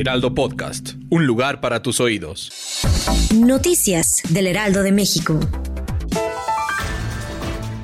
[0.00, 0.94] Heraldo Podcast.
[1.10, 2.50] Un lugar para tus oídos.
[3.34, 5.38] Noticias del Heraldo de México.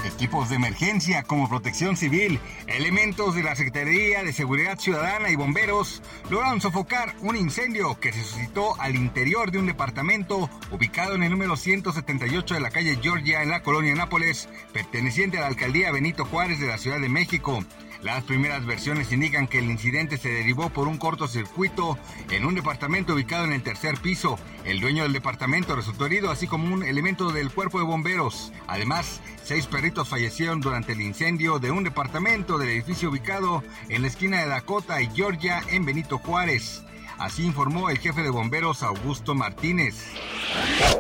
[0.03, 6.01] Equipos de emergencia como protección civil, elementos de la Secretaría de Seguridad Ciudadana y bomberos
[6.31, 11.31] lograron sofocar un incendio que se suscitó al interior de un departamento ubicado en el
[11.31, 16.25] número 178 de la calle Georgia en la colonia Nápoles, perteneciente a la alcaldía Benito
[16.25, 17.63] Juárez de la Ciudad de México.
[18.03, 21.99] Las primeras versiones indican que el incidente se derivó por un cortocircuito
[22.31, 24.39] en un departamento ubicado en el tercer piso.
[24.65, 28.53] El dueño del departamento resultó herido, así como un elemento del cuerpo de bomberos.
[28.67, 34.09] Además, seis perritos fallecieron durante el incendio de un departamento del edificio ubicado en la
[34.09, 36.83] esquina de Dakota y Georgia en Benito Juárez.
[37.19, 40.05] Así informó el jefe de bomberos Augusto Martínez.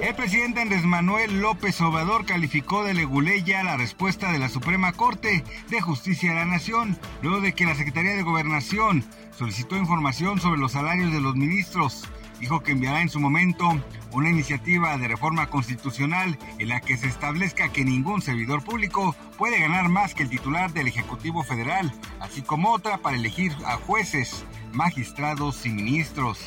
[0.00, 5.44] El presidente Andrés Manuel López Obrador calificó de leguleya la respuesta de la Suprema Corte
[5.68, 9.04] de Justicia de la Nación, luego de que la Secretaría de Gobernación
[9.36, 12.04] solicitó información sobre los salarios de los ministros.
[12.40, 13.68] Dijo que enviará en su momento
[14.12, 19.60] una iniciativa de reforma constitucional en la que se establezca que ningún servidor público puede
[19.60, 24.44] ganar más que el titular del Ejecutivo Federal, así como otra para elegir a jueces,
[24.76, 26.38] magistrados y ministros.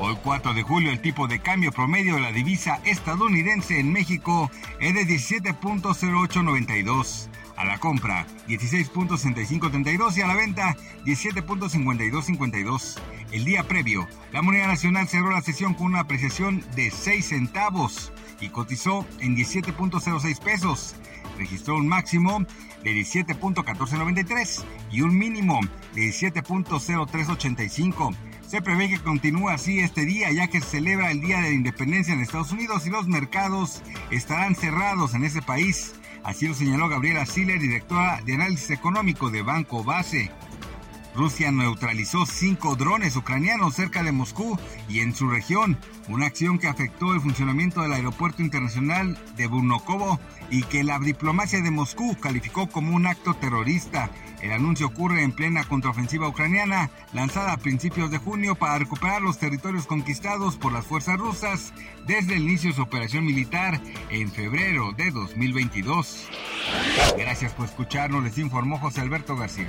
[0.00, 4.50] Hoy 4 de julio el tipo de cambio promedio de la divisa estadounidense en México
[4.80, 7.28] es de 17.0892.
[7.56, 12.98] A la compra 16.6532 y a la venta 17.5252.
[13.32, 18.12] El día previo, la moneda nacional cerró la sesión con una apreciación de 6 centavos
[18.40, 20.96] y cotizó en 17.06 pesos.
[21.38, 22.44] Registró un máximo
[22.82, 25.60] de 17.1493 y un mínimo
[25.94, 28.14] de 17.0385.
[28.46, 31.54] Se prevé que continúe así este día ya que se celebra el Día de la
[31.54, 35.94] Independencia en Estados Unidos y los mercados estarán cerrados en ese país.
[36.22, 40.30] Así lo señaló Gabriela Siller, directora de análisis económico de Banco Base.
[41.16, 45.78] Rusia neutralizó cinco drones ucranianos cerca de Moscú y en su región,
[46.08, 51.62] una acción que afectó el funcionamiento del aeropuerto internacional de Burnokovo y que la diplomacia
[51.62, 54.10] de Moscú calificó como un acto terrorista.
[54.42, 59.38] El anuncio ocurre en plena contraofensiva ucraniana, lanzada a principios de junio para recuperar los
[59.38, 61.72] territorios conquistados por las fuerzas rusas
[62.06, 66.28] desde el inicio de su operación militar en febrero de 2022.
[67.16, 69.68] Gracias por escucharnos, les informó José Alberto García.